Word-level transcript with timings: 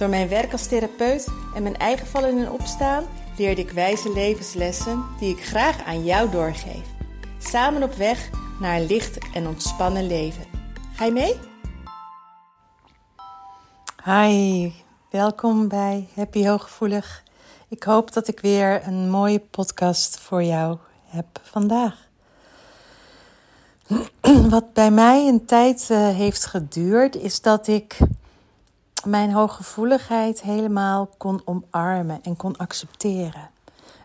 Door 0.00 0.08
mijn 0.08 0.28
werk 0.28 0.52
als 0.52 0.66
therapeut 0.66 1.28
en 1.54 1.62
mijn 1.62 1.76
eigen 1.76 2.06
vallen 2.06 2.38
en 2.38 2.50
opstaan 2.50 3.04
leerde 3.36 3.60
ik 3.60 3.70
wijze 3.70 4.12
levenslessen 4.12 5.04
die 5.18 5.36
ik 5.36 5.44
graag 5.44 5.84
aan 5.84 6.04
jou 6.04 6.30
doorgeef. 6.30 6.86
Samen 7.38 7.82
op 7.82 7.94
weg 7.94 8.30
naar 8.60 8.76
een 8.76 8.86
licht 8.86 9.18
en 9.34 9.46
ontspannen 9.46 10.06
leven. 10.06 10.44
Ga 10.94 11.04
je 11.04 11.12
mee? 11.12 11.36
Hi, 14.04 14.72
welkom 15.10 15.68
bij 15.68 16.08
Happy 16.14 16.46
Hooggevoelig. 16.46 17.22
Ik 17.68 17.82
hoop 17.82 18.12
dat 18.12 18.28
ik 18.28 18.40
weer 18.40 18.86
een 18.86 19.10
mooie 19.10 19.40
podcast 19.40 20.18
voor 20.18 20.42
jou 20.42 20.78
heb 21.04 21.40
vandaag. 21.42 22.08
Wat 24.50 24.72
bij 24.72 24.90
mij 24.90 25.28
een 25.28 25.44
tijd 25.44 25.88
uh, 25.90 26.08
heeft 26.08 26.44
geduurd, 26.44 27.16
is 27.16 27.40
dat 27.40 27.66
ik 27.66 27.98
mijn 29.04 29.32
hooggevoeligheid 29.32 30.40
helemaal 30.40 31.06
kon 31.16 31.42
omarmen 31.44 32.22
en 32.22 32.36
kon 32.36 32.56
accepteren. 32.56 33.50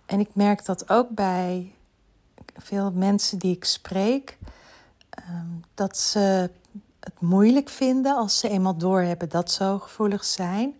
En 0.06 0.20
ik 0.20 0.30
merk 0.34 0.66
dat 0.66 0.90
ook 0.90 1.10
bij 1.10 1.74
veel 2.58 2.92
mensen 2.92 3.40
die 3.40 3.56
ik 3.56 3.66
spreek, 3.66 4.38
um, 5.30 5.64
dat 5.74 5.98
ze 5.98 6.50
het 7.00 7.22
moeilijk 7.22 7.70
vinden 7.70 8.16
als 8.16 8.40
ze 8.40 8.50
eenmaal 8.50 8.78
doorhebben 8.78 9.30
dat 9.30 9.52
ze 9.52 9.64
hooggevoelig 9.64 10.26
zijn. 10.26 10.74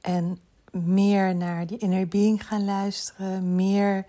En 0.00 0.38
meer 0.70 1.36
naar 1.36 1.66
die 1.66 1.78
inner 1.78 2.08
being 2.08 2.46
gaan 2.46 2.64
luisteren, 2.64 3.54
meer 3.54 4.06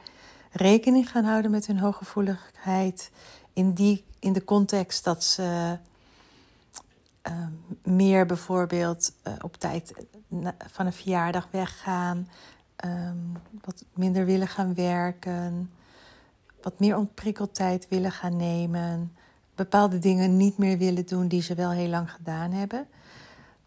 rekening 0.52 1.10
gaan 1.10 1.24
houden 1.24 1.52
met 1.52 1.68
hun 1.68 1.80
hooggevoeligheid. 1.80 3.12
In, 3.54 3.74
die, 3.74 4.04
in 4.20 4.34
de 4.34 4.44
context 4.44 5.04
dat 5.04 5.24
ze 5.24 5.78
uh, 7.28 7.48
meer 7.84 8.26
bijvoorbeeld 8.26 9.14
uh, 9.28 9.34
op 9.42 9.58
tijd 9.58 9.94
van 10.58 10.86
een 10.86 10.94
verjaardag 10.94 11.48
weggaan, 11.52 12.30
um, 12.86 13.32
wat 13.62 13.86
minder 13.94 14.26
willen 14.26 14.48
gaan 14.48 14.74
werken, 14.74 15.72
wat 16.62 16.80
meer 16.80 16.98
ontprikkeltijd 16.98 17.88
willen 17.90 18.12
gaan 18.12 18.36
nemen, 18.36 19.16
bepaalde 19.56 20.00
dingen 20.00 20.38
niet 20.38 20.58
meer 20.58 20.78
willen 20.78 21.06
doen 21.06 21.28
die 21.28 21.42
ze 21.42 21.56
wel 21.56 21.72
heel 21.72 21.90
lang 21.90 22.12
gedaan 22.12 22.52
hebben. 22.52 22.88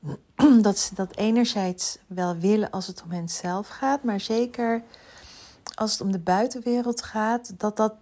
Dat 0.63 0.79
ze 0.79 0.95
dat 0.95 1.17
enerzijds 1.17 1.99
wel 2.07 2.37
willen 2.37 2.71
als 2.71 2.87
het 2.87 3.03
om 3.03 3.11
hen 3.11 3.29
zelf 3.29 3.69
gaat, 3.69 4.03
maar 4.03 4.21
zeker 4.21 4.83
als 5.75 5.93
het 5.93 6.01
om 6.01 6.13
de 6.13 6.19
buitenwereld 6.19 7.03
gaat, 7.03 7.61
dat 7.61 7.77
dat 7.77 7.95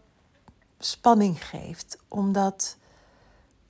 spanning 0.79 1.45
geeft. 1.47 1.99
Omdat 2.09 2.77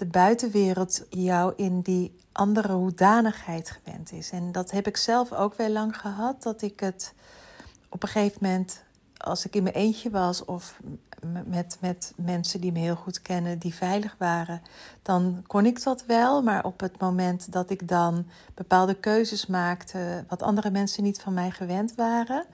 de 0.03 0.09
buitenwereld 0.09 1.05
jou 1.11 1.53
in 1.57 1.81
die 1.81 2.15
andere 2.33 2.73
hoedanigheid 2.73 3.71
gewend 3.71 4.13
is. 4.13 4.31
En 4.31 4.53
dat 4.53 4.71
heb 4.71 4.87
ik 4.87 4.97
zelf 4.97 5.33
ook 5.33 5.55
wel 5.55 5.69
lang 5.71 5.97
gehad, 5.97 6.43
dat 6.43 6.63
ik 6.63 6.81
het 6.81 7.15
op 7.89 8.03
een 8.03 8.09
gegeven 8.09 8.39
moment, 8.41 8.83
als 9.17 9.47
ik 9.47 9.55
in 9.55 9.63
mijn 9.63 9.75
eentje 9.75 10.11
was 10.11 10.45
of 10.45 10.81
met, 11.47 11.77
met 11.81 12.13
mensen 12.17 12.61
die 12.61 12.73
me 12.73 12.79
heel 12.79 12.97
goed 12.97 13.23
kennen, 13.23 13.59
die 13.59 13.75
veilig 13.75 14.15
waren, 14.19 14.63
dan 15.03 15.45
kon 15.47 15.67
ik 15.67 15.83
dat 15.83 16.05
wel. 16.07 16.43
Maar 16.43 16.65
op 16.65 16.81
het 16.81 17.01
moment 17.01 17.53
dat 17.53 17.71
ik 17.71 17.89
dan 17.89 18.27
bepaalde 18.55 18.95
keuzes 18.95 19.47
maakte, 19.47 20.25
wat 20.29 20.43
andere 20.43 20.71
mensen 20.71 21.03
niet 21.03 21.21
van 21.21 21.35
mij 21.35 21.51
gewend 21.51 21.95
waren, 21.95 22.47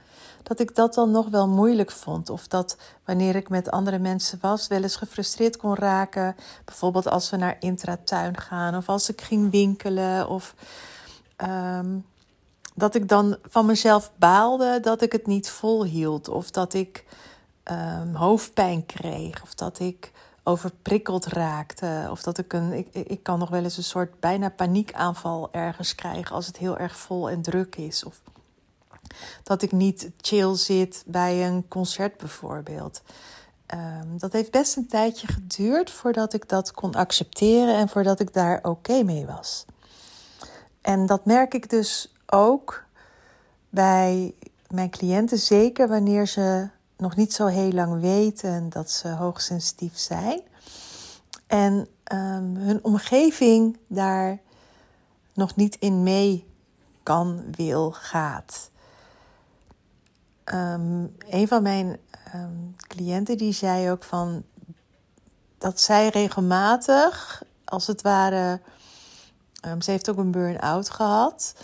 dat 0.43 0.61
ik 0.61 0.75
dat 0.75 0.95
dan 0.95 1.11
nog 1.11 1.29
wel 1.29 1.49
moeilijk 1.49 1.91
vond. 1.91 2.31
Of 2.31 2.47
dat 2.47 2.77
wanneer 3.05 3.37
ik 3.37 3.49
met 3.49 3.71
andere 3.71 3.99
mensen 3.99 4.39
was, 4.41 4.67
wel 4.67 4.83
eens 4.83 4.97
gefrustreerd 4.97 5.57
kon 5.57 5.75
raken. 5.75 6.37
Bijvoorbeeld 6.65 7.09
als 7.09 7.31
we 7.31 7.37
naar 7.37 7.57
intratuin 7.61 8.37
gaan 8.37 8.77
of 8.77 8.89
als 8.89 9.09
ik 9.09 9.21
ging 9.21 9.51
winkelen. 9.51 10.29
Of 10.29 10.55
um, 11.37 12.05
dat 12.75 12.95
ik 12.95 13.09
dan 13.09 13.37
van 13.43 13.67
mezelf 13.67 14.13
baalde 14.17 14.81
dat 14.81 15.03
ik 15.03 15.13
het 15.13 15.27
niet 15.27 15.51
volhield. 15.51 16.29
Of 16.29 16.51
dat 16.51 16.75
ik 16.75 17.05
um, 17.71 18.15
hoofdpijn 18.15 18.87
kreeg. 18.87 19.43
Of 19.43 19.55
dat 19.55 19.79
ik 19.79 20.13
overprikkeld 20.43 21.27
raakte. 21.27 22.09
Of 22.11 22.23
dat 22.23 22.39
ik 22.39 22.53
een. 22.53 22.73
Ik, 22.73 22.89
ik 22.95 23.23
kan 23.23 23.39
nog 23.39 23.49
wel 23.49 23.63
eens 23.63 23.77
een 23.77 23.83
soort 23.83 24.21
bijna 24.21 24.49
paniekaanval 24.49 25.49
ergens 25.53 25.95
krijgen 25.95 26.35
als 26.35 26.47
het 26.47 26.57
heel 26.57 26.79
erg 26.79 26.97
vol 26.97 27.31
en 27.31 27.43
druk 27.43 27.77
is. 27.77 28.05
Of 28.05 28.21
dat 29.43 29.63
ik 29.63 29.73
niet 29.73 30.11
chill 30.21 30.55
zit 30.55 31.03
bij 31.07 31.47
een 31.47 31.69
concert 31.69 32.17
bijvoorbeeld. 32.17 33.03
Um, 33.75 34.19
dat 34.19 34.33
heeft 34.33 34.51
best 34.51 34.77
een 34.77 34.87
tijdje 34.87 35.27
geduurd 35.27 35.91
voordat 35.91 36.33
ik 36.33 36.49
dat 36.49 36.73
kon 36.73 36.95
accepteren 36.95 37.75
en 37.75 37.89
voordat 37.89 38.21
ik 38.21 38.33
daar 38.33 38.59
oké 38.63 39.03
mee 39.03 39.27
was. 39.27 39.65
En 40.81 41.07
dat 41.07 41.25
merk 41.25 41.55
ik 41.55 41.71
dus 41.71 42.13
ook 42.27 42.85
bij 43.71 44.35
mijn 44.69 44.91
cliënten, 44.91 45.39
zeker 45.39 45.89
wanneer 45.89 46.27
ze 46.27 46.69
nog 46.99 47.17
niet 47.17 47.35
zo 47.35 47.47
heel 47.47 47.73
lang 47.73 48.01
weten 48.01 48.69
dat 48.69 48.91
ze 48.91 49.09
hoogsensitief 49.09 49.99
zijn. 49.99 50.41
En 51.47 51.89
um, 52.13 52.57
hun 52.57 52.85
omgeving 52.85 53.79
daar 53.87 54.39
nog 55.35 55.57
niet 55.57 55.77
in 55.79 56.03
mee 56.03 56.47
kan, 57.03 57.45
wil, 57.51 57.91
gaat. 57.91 58.71
Um, 60.45 61.17
een 61.19 61.49
van 61.49 61.63
mijn 61.63 61.99
um, 62.35 62.77
cliënten 62.77 63.39
die 63.39 63.53
zei 63.53 63.91
ook 63.91 64.05
van 64.05 64.45
dat 65.59 65.81
zij 65.81 66.09
regelmatig, 66.09 67.43
als 67.65 67.87
het 67.87 68.03
ware, 68.03 68.61
ze 69.79 69.91
heeft 69.91 70.11
ook 70.11 70.17
een 70.17 70.31
burn-out 70.31 70.91
gehad. 70.91 71.55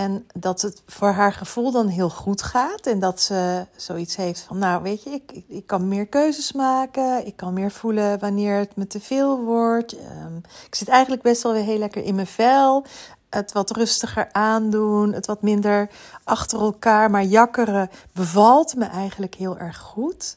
En 0.00 0.26
dat 0.34 0.62
het 0.62 0.82
voor 0.86 1.10
haar 1.10 1.32
gevoel 1.32 1.70
dan 1.70 1.86
heel 1.86 2.10
goed 2.10 2.42
gaat. 2.42 2.86
En 2.86 2.98
dat 2.98 3.20
ze 3.20 3.66
zoiets 3.76 4.16
heeft 4.16 4.40
van, 4.40 4.58
nou 4.58 4.82
weet 4.82 5.02
je, 5.02 5.10
ik, 5.10 5.42
ik, 5.48 5.66
kan 5.66 5.88
meer 5.88 6.06
keuzes 6.06 6.52
maken. 6.52 7.26
Ik 7.26 7.36
kan 7.36 7.52
meer 7.52 7.70
voelen 7.70 8.18
wanneer 8.18 8.56
het 8.56 8.76
me 8.76 8.86
te 8.86 9.00
veel 9.00 9.40
wordt. 9.40 9.92
Um, 9.92 10.40
ik 10.66 10.74
zit 10.74 10.88
eigenlijk 10.88 11.22
best 11.22 11.42
wel 11.42 11.52
weer 11.52 11.62
heel 11.62 11.78
lekker 11.78 12.02
in 12.02 12.14
mijn 12.14 12.26
vel. 12.26 12.84
Het 13.30 13.52
wat 13.52 13.70
rustiger 13.70 14.28
aandoen. 14.32 15.12
Het 15.12 15.26
wat 15.26 15.42
minder 15.42 15.90
achter 16.24 16.60
elkaar, 16.60 17.10
maar 17.10 17.24
jakkeren 17.24 17.90
bevalt 18.12 18.74
me 18.74 18.84
eigenlijk 18.84 19.34
heel 19.34 19.58
erg 19.58 19.78
goed. 19.78 20.36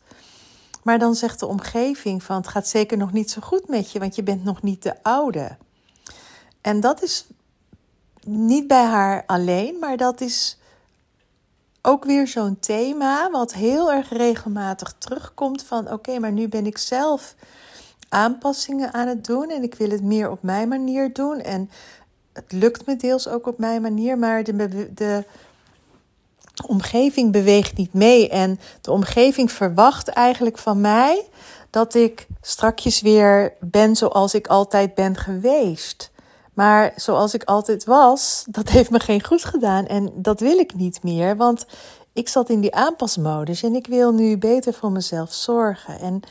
Maar 0.82 1.00
dan 1.00 1.16
zegt 1.16 1.40
de 1.40 1.48
omgeving 1.48 2.24
van, 2.24 2.36
het 2.36 2.48
gaat 2.48 2.68
zeker 2.68 2.98
nog 2.98 3.12
niet 3.12 3.32
zo 3.32 3.42
goed 3.42 3.68
met 3.68 3.92
je, 3.92 4.00
want 4.00 4.16
je 4.16 4.24
bent 4.24 4.44
nog 4.44 4.62
niet 4.62 4.84
de 4.84 5.04
oude. 5.04 5.56
En 6.62 6.80
dat 6.80 7.04
is 7.04 7.26
niet 8.26 8.68
bij 8.68 8.86
haar 8.86 9.24
alleen, 9.26 9.80
maar 9.80 9.98
dat 9.98 10.22
is 10.22 10.58
ook 11.82 12.06
weer 12.06 12.28
zo'n 12.28 12.60
thema 12.60 13.30
wat 13.32 13.54
heel 13.54 13.92
erg 13.92 14.10
regelmatig 14.10 14.96
terugkomt 14.98 15.64
van 15.64 15.92
oké, 15.92 16.20
maar 16.20 16.32
nu 16.32 16.48
ben 16.48 16.66
ik 16.66 16.78
zelf 16.78 17.36
aanpassingen 18.10 18.94
aan 18.94 19.08
het 19.08 19.26
doen 19.26 19.50
en 19.50 19.64
ik 19.64 19.76
wil 19.76 19.90
het 19.90 20.04
meer 20.04 20.32
op 20.32 20.44
mijn 20.44 20.68
manier 20.68 21.14
doen 21.14 21.40
en 21.40 21.70
het 22.34 22.52
lukt 22.52 22.86
me 22.86 22.96
deels 22.96 23.28
ook 23.28 23.48
op 23.48 23.58
mijn 23.58 23.82
manier, 23.82 24.18
maar 24.18 24.44
de, 24.44 24.94
de 24.94 25.24
omgeving 26.68 27.32
beweegt 27.32 27.78
niet 27.78 27.94
mee 27.94 28.30
en 28.30 28.60
de 28.82 28.92
omgeving 28.92 29.52
verwacht 29.52 30.08
eigenlijk 30.08 30.58
van 30.58 30.82
mij 30.82 31.28
dat 31.70 31.94
ik 31.94 32.28
strakjes 32.42 33.02
weer 33.02 33.54
ben 33.60 33.96
zoals 33.96 34.34
ik 34.34 34.48
altijd 34.48 34.96
ben 34.96 35.18
geweest. 35.18 36.12
Maar 36.54 36.94
zoals 36.96 37.34
ik 37.34 37.44
altijd 37.44 37.84
was, 37.84 38.46
dat 38.50 38.70
heeft 38.70 38.90
me 38.90 39.00
geen 39.00 39.24
goed 39.24 39.46
gedaan. 39.46 39.86
En 39.86 40.12
dat 40.16 40.40
wil 40.40 40.58
ik 40.58 40.74
niet 40.74 41.04
meer, 41.04 41.38
want 41.38 41.66
ik 42.14 42.30
zat 42.30 42.50
in 42.50 42.62
die 42.62 42.76
aanpasmodus 42.76 43.64
en 43.64 43.76
ik 43.76 43.88
wil 43.88 44.14
nu 44.14 44.38
beter 44.38 44.74
voor 44.74 44.92
mezelf 44.92 45.34
zorgen. 45.34 46.00
En 46.00 46.22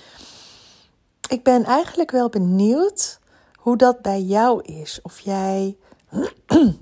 ik 1.28 1.42
ben 1.42 1.64
eigenlijk 1.64 2.10
wel 2.10 2.28
benieuwd 2.28 3.18
hoe 3.54 3.76
dat 3.76 4.02
bij 4.02 4.20
jou 4.20 4.62
is. 4.62 4.98
Of 5.02 5.20
jij 5.20 5.76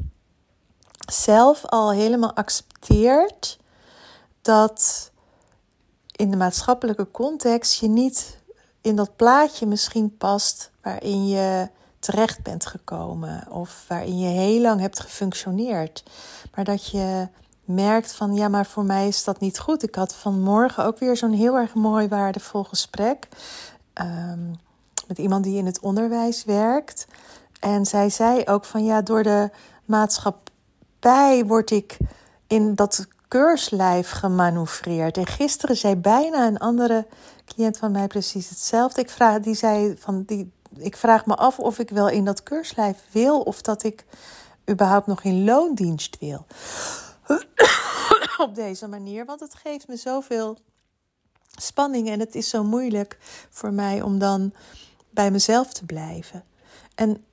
zelf 1.24 1.66
al 1.66 1.92
helemaal 1.92 2.34
accepteert 2.34 3.58
dat 4.42 5.10
in 6.12 6.30
de 6.30 6.36
maatschappelijke 6.36 7.10
context 7.10 7.80
je 7.80 7.88
niet 7.88 8.38
in 8.80 8.96
dat 8.96 9.16
plaatje 9.16 9.66
misschien 9.66 10.16
past 10.16 10.70
waarin 10.82 11.28
je 11.28 11.68
terecht 12.00 12.42
bent 12.42 12.66
gekomen 12.66 13.46
of 13.50 13.84
waarin 13.88 14.18
je 14.18 14.28
heel 14.28 14.60
lang 14.60 14.80
hebt 14.80 15.00
gefunctioneerd. 15.00 16.02
Maar 16.54 16.64
dat 16.64 16.90
je 16.90 17.28
merkt 17.64 18.12
van 18.12 18.34
ja, 18.34 18.48
maar 18.48 18.66
voor 18.66 18.84
mij 18.84 19.08
is 19.08 19.24
dat 19.24 19.40
niet 19.40 19.58
goed. 19.58 19.82
Ik 19.82 19.94
had 19.94 20.14
vanmorgen 20.14 20.84
ook 20.84 20.98
weer 20.98 21.16
zo'n 21.16 21.32
heel 21.32 21.56
erg 21.56 21.74
mooi 21.74 22.08
waardevol 22.08 22.64
gesprek 22.64 23.28
um, 23.94 24.58
met 25.06 25.18
iemand 25.18 25.44
die 25.44 25.56
in 25.56 25.66
het 25.66 25.80
onderwijs 25.80 26.44
werkt. 26.44 27.06
En 27.60 27.86
zij 27.86 28.10
zei 28.10 28.42
ook 28.44 28.64
van 28.64 28.84
ja, 28.84 29.02
door 29.02 29.22
de 29.22 29.50
maatschappij 29.84 31.44
word 31.46 31.70
ik 31.70 31.96
in 32.46 32.74
dat 32.74 33.06
keurslijf 33.28 34.10
gemanoeuvreerd. 34.10 35.16
En 35.16 35.26
gisteren 35.26 35.76
zei 35.76 35.96
bijna 35.96 36.46
een 36.46 36.58
andere 36.58 37.06
cliënt 37.44 37.78
van 37.78 37.92
mij 37.92 38.06
precies 38.06 38.48
hetzelfde. 38.48 39.00
Ik 39.00 39.10
vraag, 39.10 39.40
die 39.40 39.54
zei 39.54 39.96
van 39.98 40.22
die, 40.26 40.52
ik 40.80 40.96
vraag 40.96 41.26
me 41.26 41.36
af 41.36 41.58
of 41.58 41.78
ik 41.78 41.90
wel 41.90 42.08
in 42.08 42.24
dat 42.24 42.42
keurslijf 42.42 42.98
wil 43.10 43.40
of 43.40 43.62
dat 43.62 43.82
ik 43.82 44.04
überhaupt 44.70 45.06
nog 45.06 45.22
in 45.22 45.44
loondienst 45.44 46.18
wil. 46.18 46.46
Op 48.38 48.54
deze 48.54 48.88
manier, 48.88 49.24
want 49.24 49.40
het 49.40 49.54
geeft 49.54 49.88
me 49.88 49.96
zoveel 49.96 50.58
spanning 51.60 52.08
en 52.08 52.20
het 52.20 52.34
is 52.34 52.48
zo 52.48 52.64
moeilijk 52.64 53.18
voor 53.50 53.72
mij 53.72 54.02
om 54.02 54.18
dan 54.18 54.52
bij 55.10 55.30
mezelf 55.30 55.72
te 55.72 55.84
blijven. 55.84 56.44
En 56.94 57.24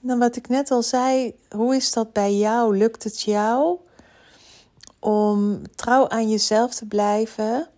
dan 0.00 0.18
wat 0.18 0.36
ik 0.36 0.48
net 0.48 0.70
al 0.70 0.82
zei, 0.82 1.34
hoe 1.50 1.76
is 1.76 1.92
dat 1.92 2.12
bij 2.12 2.34
jou? 2.34 2.76
Lukt 2.76 3.04
het 3.04 3.22
jou 3.22 3.78
om 4.98 5.62
trouw 5.74 6.08
aan 6.08 6.30
jezelf 6.30 6.74
te 6.74 6.86
blijven 6.86 7.68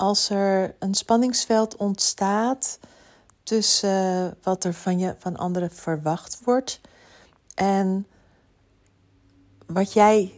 als 0.00 0.30
er 0.30 0.74
een 0.78 0.94
spanningsveld 0.94 1.76
ontstaat 1.76 2.78
tussen 3.42 4.36
wat 4.42 4.64
er 4.64 4.74
van, 4.74 4.98
je, 4.98 5.14
van 5.18 5.36
anderen 5.36 5.70
verwacht 5.70 6.40
wordt 6.44 6.80
en 7.54 8.06
wat 9.66 9.92
jij 9.92 10.32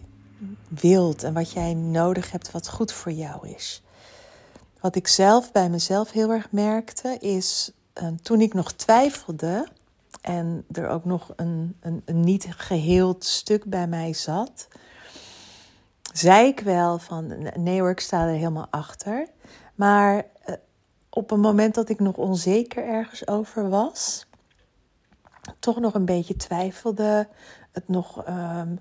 wilt 0.69 1.23
en 1.23 1.33
wat 1.33 1.51
jij 1.51 1.75
nodig 1.75 2.31
hebt, 2.31 2.51
wat 2.51 2.69
goed 2.69 2.93
voor 2.93 3.13
jou 3.13 3.49
is. 3.49 3.83
Wat 4.81 4.97
ik 4.97 5.09
zelf 5.09 5.53
bij 5.53 5.69
mezelf 5.69 6.11
heel 6.11 6.31
erg 6.31 6.51
merkte, 6.51 7.19
is 7.21 7.73
ehm, 7.93 8.17
toen 8.17 8.41
ik 8.41 8.55
nog 8.55 8.73
twijfelde 8.73 9.69
en 10.21 10.65
er 10.73 10.89
ook 10.89 11.05
nog 11.05 11.33
een, 11.37 11.77
een, 11.81 12.03
een 12.05 12.21
niet 12.21 12.47
geheeld 12.57 13.25
stuk 13.25 13.65
bij 13.65 13.87
mij 13.87 14.13
zat, 14.13 14.69
zei 16.13 16.47
ik 16.47 16.61
wel 16.61 16.99
van 16.99 17.51
nee 17.57 17.81
hoor, 17.81 17.91
ik 17.91 18.01
sta 18.01 18.27
er 18.27 18.35
helemaal 18.35 18.67
achter. 18.71 19.27
Maar 19.75 20.27
eh, 20.45 20.55
op 21.11 21.31
een 21.31 21.41
moment 21.41 21.75
dat 21.75 21.89
ik 21.89 22.01
nog 22.01 22.17
onzeker 22.17 22.85
ergens 22.85 23.27
over 23.27 23.69
was, 23.69 24.27
toch 25.59 25.81
nog 25.81 25.95
een 25.95 26.05
beetje 26.05 26.37
twijfelde, 26.37 27.29
het 27.73 27.89
nog 27.89 28.29
um, 28.29 28.79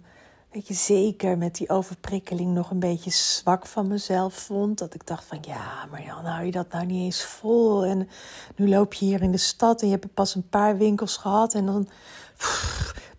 weet 0.52 0.68
je, 0.68 0.74
zeker 0.74 1.38
met 1.38 1.56
die 1.56 1.70
overprikkeling 1.70 2.54
nog 2.54 2.72
een 2.72 2.80
beetje 2.80 3.12
zwak 3.12 3.66
van 3.66 3.88
mezelf 3.88 4.34
vond. 4.34 4.78
Dat 4.78 4.94
ik 4.94 5.08
dacht 5.08 5.24
van 5.24 5.38
ja, 5.42 5.86
maar 5.92 6.04
Jan, 6.04 6.26
hou 6.26 6.46
je 6.46 6.52
dat 6.52 6.72
nou 6.72 6.86
niet 6.86 7.04
eens 7.04 7.24
vol? 7.24 7.86
En 7.86 8.10
nu 8.56 8.70
loop 8.70 8.94
je 8.94 9.06
hier 9.06 9.22
in 9.22 9.32
de 9.32 9.38
stad 9.38 9.82
en 9.82 9.88
je 9.88 9.94
hebt 9.94 10.14
pas 10.14 10.36
een 10.36 10.50
paar 10.50 10.78
winkels 10.78 11.18
gehad 11.18 11.54
en 11.54 11.66
dan 11.66 11.90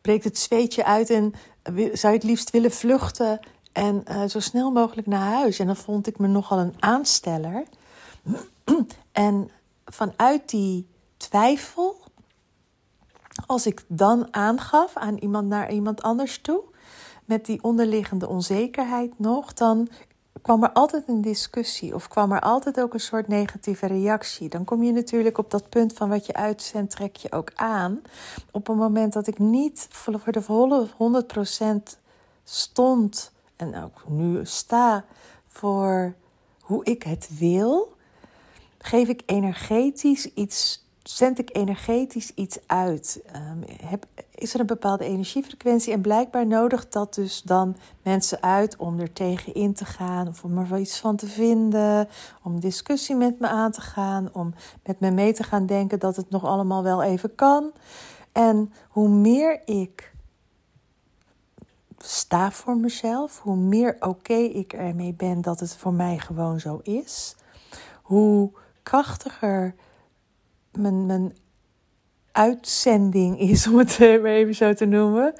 breekt 0.01 0.25
het 0.25 0.39
zweetje 0.39 0.85
uit 0.85 1.11
en 1.11 1.35
zou 1.93 2.13
je 2.13 2.19
het 2.19 2.23
liefst 2.23 2.51
willen 2.51 2.71
vluchten 2.71 3.41
en 3.73 4.05
uh, 4.09 4.25
zo 4.25 4.41
snel 4.41 4.71
mogelijk 4.71 5.07
naar 5.07 5.33
huis. 5.33 5.59
En 5.59 5.67
dan 5.67 5.77
vond 5.77 6.07
ik 6.07 6.19
me 6.19 6.27
nogal 6.27 6.59
een 6.59 6.75
aansteller. 6.79 7.65
en 9.13 9.51
vanuit 9.85 10.51
die 10.51 10.89
twijfel, 11.17 12.01
als 13.47 13.67
ik 13.67 13.85
dan 13.89 14.35
aangaf 14.35 14.97
aan 14.97 15.17
iemand 15.17 15.49
naar 15.49 15.73
iemand 15.73 16.03
anders 16.03 16.41
toe, 16.41 16.63
met 17.25 17.47
die 17.47 17.63
onderliggende 17.63 18.29
onzekerheid 18.29 19.19
nog, 19.19 19.53
dan 19.53 19.89
kwam 20.43 20.63
er 20.63 20.73
altijd 20.73 21.09
een 21.09 21.21
discussie 21.21 21.95
of 21.95 22.09
kwam 22.09 22.33
er 22.33 22.41
altijd 22.41 22.81
ook 22.81 22.95
een 22.95 23.01
soort 23.01 23.29
negatieve 23.29 23.87
reactie. 23.87 24.49
Dan 24.49 24.65
kom 24.65 24.83
je 24.83 24.93
natuurlijk 24.93 25.39
op 25.39 25.51
dat 25.51 25.69
punt 25.69 25.93
van 25.93 26.09
wat 26.09 26.27
je 26.27 26.35
uitzendt, 26.35 26.97
trek 26.97 27.17
je 27.17 27.33
ook 27.33 27.51
aan. 27.55 28.03
Op 28.51 28.69
een 28.69 28.77
moment 28.77 29.13
dat 29.13 29.27
ik 29.27 29.39
niet 29.39 29.87
voor 29.91 30.33
de 30.33 30.43
volle 30.43 30.89
100% 31.95 31.99
stond 32.45 33.32
en 33.63 33.83
ook 33.83 34.05
nu 34.09 34.41
sta 34.43 35.05
voor 35.47 36.15
hoe 36.61 36.85
ik 36.85 37.03
het 37.03 37.29
wil, 37.39 37.93
geef 38.79 39.09
ik 39.09 39.23
energetisch 39.27 40.33
iets 40.35 40.81
zend 41.03 41.39
ik 41.39 41.57
energetisch 41.57 42.35
iets 42.35 42.59
uit? 42.67 43.23
Um, 43.37 43.65
heb, 43.87 44.07
is 44.35 44.55
er 44.55 44.61
een 44.61 44.67
bepaalde 44.67 45.05
energiefrequentie? 45.05 45.93
En 45.93 46.01
blijkbaar 46.01 46.47
nodigt 46.47 46.93
dat 46.93 47.15
dus 47.15 47.43
dan 47.43 47.77
mensen 48.03 48.43
uit 48.43 48.77
om 48.77 49.01
er 49.01 49.13
tegen 49.13 49.55
in 49.55 49.75
te 49.75 49.85
gaan, 49.85 50.29
of 50.29 50.45
om 50.45 50.59
er 50.59 50.69
wel 50.69 50.79
iets 50.79 50.99
van 50.99 51.17
te 51.17 51.27
vinden, 51.27 52.09
om 52.43 52.61
discussie 52.61 53.17
met 53.17 53.41
me 53.41 53.49
aan 53.49 53.73
te 53.73 53.81
gaan, 53.81 54.29
om 54.33 54.55
met 54.85 55.01
me 55.01 55.11
mee 55.11 55.33
te 55.33 55.43
gaan 55.43 55.67
denken 55.67 55.99
dat 55.99 56.17
het 56.17 56.31
nog 56.31 56.45
allemaal 56.45 56.83
wel 56.83 57.03
even 57.03 57.35
kan. 57.35 57.73
En 58.33 58.73
hoe 58.89 59.09
meer 59.09 59.63
ik 59.65 60.12
sta 62.05 62.51
voor 62.51 62.77
mezelf, 62.77 63.41
hoe 63.41 63.57
meer 63.57 63.97
oké 64.01 64.35
ik 64.35 64.73
ermee 64.73 65.15
ben 65.15 65.41
dat 65.41 65.61
het 65.61 65.77
voor 65.77 65.93
mij 65.93 66.19
gewoon 66.19 66.61
zo 66.61 66.81
is, 66.83 67.37
hoe 68.03 68.51
krachtiger 68.83 69.75
mijn, 70.73 71.07
mijn 71.07 71.37
uitzending 72.33 73.41
is, 73.41 73.67
om 73.69 73.79
het 73.79 74.01
even 74.01 74.55
zo 74.55 74.75
te 74.75 74.85
noemen. 74.85 75.35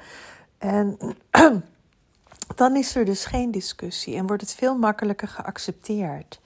En 0.57 0.97
dan 2.55 2.75
is 2.75 2.95
er 2.95 3.05
dus 3.05 3.25
geen 3.25 3.51
discussie 3.51 4.15
en 4.15 4.27
wordt 4.27 4.41
het 4.41 4.53
veel 4.53 4.77
makkelijker 4.77 5.27
geaccepteerd. 5.27 6.39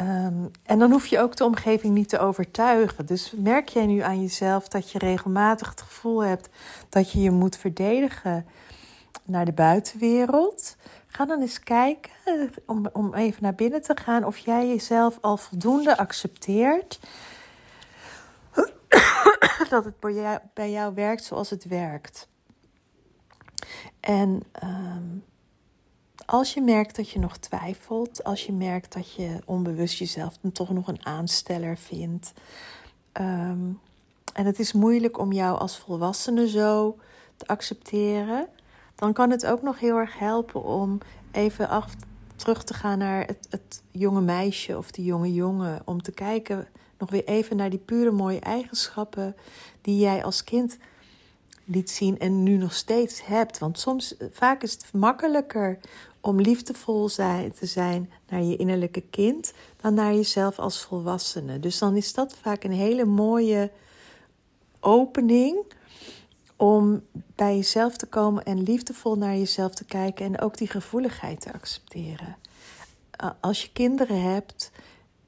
Um, 0.00 0.50
en 0.62 0.78
dan 0.78 0.90
hoef 0.90 1.06
je 1.06 1.20
ook 1.20 1.36
de 1.36 1.44
omgeving 1.44 1.94
niet 1.94 2.08
te 2.08 2.18
overtuigen. 2.18 3.06
Dus 3.06 3.32
merk 3.36 3.68
jij 3.68 3.86
nu 3.86 4.00
aan 4.00 4.20
jezelf 4.20 4.68
dat 4.68 4.90
je 4.90 4.98
regelmatig 4.98 5.68
het 5.68 5.80
gevoel 5.80 6.24
hebt 6.24 6.48
dat 6.88 7.12
je 7.12 7.20
je 7.20 7.30
moet 7.30 7.56
verdedigen 7.56 8.46
naar 9.24 9.44
de 9.44 9.52
buitenwereld? 9.52 10.76
Ga 11.06 11.24
dan 11.24 11.40
eens 11.40 11.60
kijken, 11.60 12.12
om, 12.66 12.86
om 12.92 13.14
even 13.14 13.42
naar 13.42 13.54
binnen 13.54 13.82
te 13.82 13.96
gaan, 13.96 14.24
of 14.24 14.38
jij 14.38 14.68
jezelf 14.68 15.18
al 15.20 15.36
voldoende 15.36 15.96
accepteert 15.96 16.98
dat 19.70 19.84
het 19.84 20.00
bij 20.54 20.70
jou, 20.70 20.94
werkt 20.94 21.24
zoals 21.24 21.50
het 21.50 21.64
werkt. 21.64 22.28
En 24.00 24.42
ehm, 24.52 25.18
als 26.26 26.54
je 26.54 26.62
merkt 26.62 26.96
dat 26.96 27.10
je 27.10 27.18
nog 27.18 27.36
twijfelt, 27.36 28.24
als 28.24 28.46
je 28.46 28.52
merkt 28.52 28.92
dat 28.92 29.12
je 29.12 29.38
onbewust 29.44 29.98
jezelf 29.98 30.38
toch 30.52 30.70
nog 30.70 30.88
een 30.88 31.06
aansteller 31.06 31.76
vindt. 31.76 32.32
Ehm, 33.12 33.68
en 34.32 34.46
het 34.46 34.58
is 34.58 34.72
moeilijk 34.72 35.18
om 35.18 35.32
jou 35.32 35.58
als 35.58 35.78
volwassene 35.78 36.48
zo 36.48 36.98
te 37.36 37.46
accepteren. 37.46 38.48
Dan 38.94 39.12
kan 39.12 39.30
het 39.30 39.46
ook 39.46 39.62
nog 39.62 39.78
heel 39.78 39.96
erg 39.96 40.18
helpen 40.18 40.62
om 40.62 40.98
even 41.32 41.68
af, 41.68 41.94
terug 42.36 42.64
te 42.64 42.74
gaan 42.74 42.98
naar 42.98 43.26
het, 43.26 43.46
het 43.50 43.82
jonge 43.90 44.20
meisje 44.20 44.78
of 44.78 44.90
de 44.90 45.04
jonge 45.04 45.32
jongen. 45.32 45.82
Om 45.84 46.02
te 46.02 46.12
kijken 46.12 46.68
nog 46.98 47.10
weer 47.10 47.24
even 47.24 47.56
naar 47.56 47.70
die 47.70 47.78
pure 47.78 48.10
mooie 48.10 48.40
eigenschappen 48.40 49.36
die 49.80 49.98
jij 49.98 50.24
als 50.24 50.44
kind 50.44 50.78
liet 51.64 51.90
zien 51.90 52.18
en 52.18 52.42
nu 52.42 52.56
nog 52.56 52.72
steeds 52.72 53.24
hebt. 53.24 53.58
Want 53.58 53.78
soms, 53.78 54.14
vaak 54.30 54.62
is 54.62 54.72
het 54.72 54.92
makkelijker 54.92 55.78
om 56.20 56.40
liefdevol 56.40 57.08
zijn, 57.08 57.52
te 57.52 57.66
zijn 57.66 58.10
naar 58.28 58.42
je 58.42 58.56
innerlijke 58.56 59.02
kind 59.10 59.52
dan 59.80 59.94
naar 59.94 60.14
jezelf 60.14 60.58
als 60.58 60.82
volwassene. 60.82 61.60
Dus 61.60 61.78
dan 61.78 61.96
is 61.96 62.12
dat 62.12 62.36
vaak 62.40 62.64
een 62.64 62.72
hele 62.72 63.04
mooie 63.04 63.70
opening 64.80 65.56
om 66.64 67.02
bij 67.34 67.56
jezelf 67.56 67.96
te 67.96 68.06
komen 68.06 68.44
en 68.44 68.62
liefdevol 68.62 69.16
naar 69.16 69.36
jezelf 69.36 69.74
te 69.74 69.84
kijken 69.84 70.26
en 70.26 70.40
ook 70.40 70.56
die 70.58 70.68
gevoeligheid 70.68 71.40
te 71.40 71.52
accepteren. 71.52 72.36
Als 73.40 73.62
je 73.62 73.72
kinderen 73.72 74.22
hebt, 74.22 74.70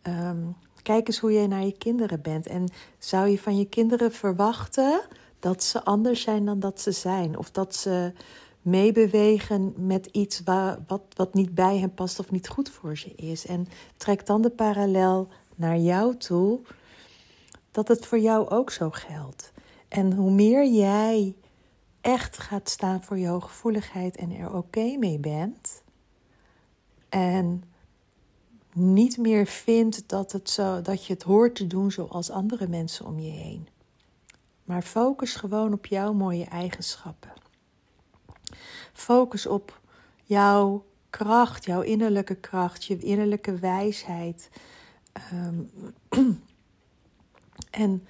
ehm, 0.02 0.38
Kijk 0.86 1.08
eens 1.08 1.18
hoe 1.18 1.32
jij 1.32 1.46
naar 1.46 1.64
je 1.64 1.78
kinderen 1.78 2.22
bent. 2.22 2.46
En 2.46 2.68
zou 2.98 3.28
je 3.28 3.38
van 3.38 3.58
je 3.58 3.68
kinderen 3.68 4.12
verwachten 4.12 5.00
dat 5.40 5.62
ze 5.62 5.84
anders 5.84 6.22
zijn 6.22 6.44
dan 6.44 6.60
dat 6.60 6.80
ze 6.80 6.92
zijn? 6.92 7.38
Of 7.38 7.50
dat 7.50 7.74
ze 7.74 8.12
meebewegen 8.62 9.74
met 9.76 10.06
iets 10.06 10.42
wat, 10.86 11.00
wat 11.14 11.34
niet 11.34 11.54
bij 11.54 11.78
hen 11.78 11.94
past 11.94 12.18
of 12.18 12.30
niet 12.30 12.48
goed 12.48 12.70
voor 12.70 12.96
ze 12.96 13.14
is. 13.14 13.46
En 13.46 13.68
trek 13.96 14.26
dan 14.26 14.42
de 14.42 14.50
parallel 14.50 15.28
naar 15.54 15.78
jou 15.78 16.16
toe, 16.16 16.60
dat 17.70 17.88
het 17.88 18.06
voor 18.06 18.18
jou 18.18 18.48
ook 18.48 18.70
zo 18.70 18.90
geldt. 18.90 19.52
En 19.88 20.12
hoe 20.12 20.30
meer 20.30 20.66
jij 20.66 21.36
echt 22.00 22.38
gaat 22.38 22.68
staan 22.68 23.04
voor 23.04 23.18
je 23.18 23.26
hooggevoeligheid 23.26 24.16
en 24.16 24.30
er 24.30 24.54
oké 24.54 24.96
mee 24.98 25.18
bent. 25.18 25.82
En 27.08 27.64
niet 28.72 29.18
meer 29.18 29.46
vindt 29.46 30.08
dat, 30.08 30.32
het 30.32 30.50
zo, 30.50 30.82
dat 30.82 31.06
je 31.06 31.12
het 31.12 31.22
hoort 31.22 31.54
te 31.54 31.66
doen 31.66 31.90
zoals 31.90 32.30
andere 32.30 32.68
mensen 32.68 33.06
om 33.06 33.18
je 33.18 33.30
heen. 33.30 33.68
Maar 34.64 34.82
focus 34.82 35.34
gewoon 35.34 35.72
op 35.72 35.86
jouw 35.86 36.12
mooie 36.12 36.44
eigenschappen. 36.44 37.32
Focus 38.92 39.46
op 39.46 39.80
jouw 40.22 40.84
kracht, 41.10 41.64
jouw 41.64 41.80
innerlijke 41.80 42.34
kracht, 42.34 42.84
je 42.84 42.98
innerlijke 42.98 43.58
wijsheid. 43.58 44.50
Ehm, 45.12 45.62
en 47.70 48.06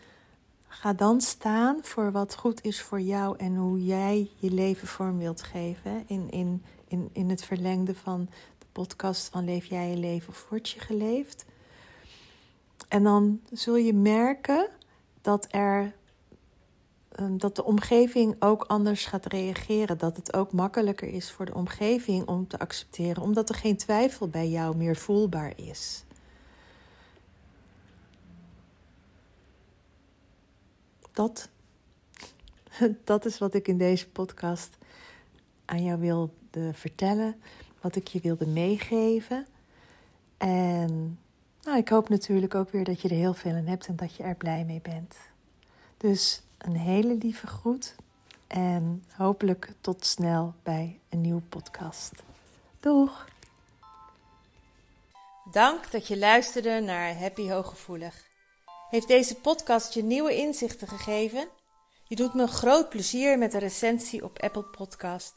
ga 0.81 0.93
dan 0.93 1.21
staan 1.21 1.79
voor 1.83 2.13
wat 2.13 2.37
goed 2.37 2.65
is 2.65 2.81
voor 2.81 3.01
jou 3.01 3.37
en 3.39 3.57
hoe 3.57 3.85
jij 3.85 4.31
je 4.37 4.51
leven 4.51 4.89
vorm 4.89 5.19
wilt 5.19 5.43
geven. 5.43 6.05
In, 6.07 6.31
in, 6.31 6.65
in, 6.89 7.11
in 7.13 7.31
het 7.31 7.45
verlengde 7.45 7.95
van 7.95 8.29
de 8.59 8.67
podcast 8.73 9.29
van 9.29 9.45
Leef 9.45 9.67
jij 9.67 9.91
je 9.91 9.97
leven 9.97 10.29
of 10.29 10.47
word 10.51 10.69
je 10.69 10.81
geleefd? 10.81 11.45
En 12.89 13.03
dan 13.03 13.41
zul 13.53 13.77
je 13.77 13.95
merken 13.95 14.69
dat 15.21 15.47
er 15.51 15.95
Ehm, 17.17 17.37
dat 17.37 17.57
de 17.57 17.65
omgeving 17.65 18.37
ook 18.39 18.65
anders 18.65 19.07
gaat 19.07 19.27
reageren. 19.27 19.99
Dat 19.99 20.17
het 20.17 20.37
ook 20.37 20.53
makkelijker 20.53 21.09
is 21.09 21.31
voor 21.31 21.47
de 21.47 21.55
omgeving 21.55 22.29
om 22.29 22.47
te 22.47 22.59
accepteren, 22.59 23.23
omdat 23.23 23.49
er 23.49 23.55
geen 23.55 23.77
twijfel 23.77 24.29
bij 24.29 24.49
jou 24.49 24.77
meer 24.77 24.97
voelbaar 24.97 25.53
is. 25.57 26.05
Dat, 31.17 31.49
dat 33.05 33.25
is 33.25 33.39
wat 33.39 33.55
ik 33.55 33.69
in 33.69 33.79
deze 33.79 34.09
podcast 34.09 34.77
aan 35.65 35.83
jou 35.83 36.01
wilde 36.01 36.73
vertellen, 36.73 37.41
wat 37.81 37.97
ik 37.97 38.09
je 38.09 38.21
wilde 38.21 38.47
meegeven. 38.47 39.47
En 40.37 41.19
nou, 41.63 41.79
ik 41.79 41.89
hoop 41.89 42.09
natuurlijk 42.09 42.55
ook 42.55 42.71
weer 42.71 42.85
dat 42.85 43.01
je 43.01 43.09
er 43.09 43.15
heel 43.15 43.35
veel 43.35 43.55
in 43.55 43.67
hebt 43.67 43.87
en 43.87 43.97
dat 43.97 44.15
je 44.15 44.23
er 44.23 44.35
blij 44.35 44.65
mee 44.65 44.81
bent. 44.83 45.17
Dus 45.97 46.43
een 46.59 46.77
hele 46.77 47.15
lieve 47.15 47.47
groet 47.47 47.95
en 48.47 49.05
hopelijk 49.17 49.73
tot 49.81 50.07
snel 50.07 50.55
bij 50.63 50.99
een 51.09 51.21
nieuwe 51.21 51.43
podcast. 51.49 52.13
Doeg! 52.81 53.29
Dank 55.51 55.91
dat 55.91 56.07
je 56.07 56.19
luisterde 56.19 56.81
naar 56.81 57.19
Happy 57.19 57.49
Hooggevoelig. 57.49 58.36
Heeft 58.91 59.09
deze 59.09 59.35
podcast 59.35 59.95
je 59.95 60.03
nieuwe 60.03 60.37
inzichten 60.37 60.89
gegeven? 60.89 61.49
Je 62.05 62.17
doet 62.17 62.35
me 62.35 62.43
een 62.43 62.49
groot 62.49 62.89
plezier 62.89 63.39
met 63.39 63.55
een 63.55 63.61
recensie 63.61 64.25
op 64.25 64.43
Apple 64.43 64.65
Podcast. 64.65 65.35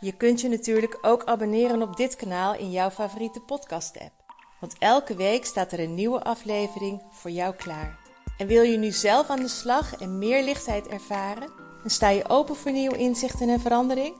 Je 0.00 0.12
kunt 0.12 0.40
je 0.40 0.48
natuurlijk 0.48 0.98
ook 1.02 1.24
abonneren 1.24 1.82
op 1.82 1.96
dit 1.96 2.16
kanaal 2.16 2.54
in 2.54 2.70
jouw 2.70 2.90
favoriete 2.90 3.40
podcast-app. 3.40 4.12
Want 4.60 4.74
elke 4.78 5.14
week 5.14 5.44
staat 5.44 5.72
er 5.72 5.80
een 5.80 5.94
nieuwe 5.94 6.22
aflevering 6.22 7.02
voor 7.10 7.30
jou 7.30 7.54
klaar. 7.54 7.98
En 8.38 8.46
wil 8.46 8.62
je 8.62 8.76
nu 8.76 8.90
zelf 8.90 9.28
aan 9.28 9.40
de 9.40 9.48
slag 9.48 9.96
en 9.96 10.18
meer 10.18 10.42
lichtheid 10.42 10.86
ervaren? 10.86 11.52
En 11.84 11.90
sta 11.90 12.08
je 12.08 12.28
open 12.28 12.56
voor 12.56 12.72
nieuwe 12.72 12.96
inzichten 12.96 13.48
en 13.48 13.60
verandering? 13.60 14.16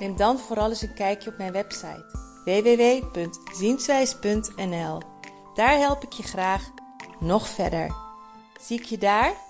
Neem 0.00 0.16
dan 0.16 0.38
vooral 0.38 0.68
eens 0.68 0.82
een 0.82 0.94
kijkje 0.94 1.30
op 1.30 1.38
mijn 1.38 1.52
website 1.52 2.22
www.zienswijs.nl. 2.44 5.00
Daar 5.54 5.78
help 5.78 6.02
ik 6.02 6.12
je 6.12 6.22
graag 6.22 6.70
nog 7.24 7.48
verder. 7.48 7.94
Zie 8.60 8.78
ik 8.78 8.84
je 8.84 8.98
daar? 8.98 9.43